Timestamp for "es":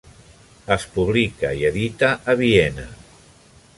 0.75-0.85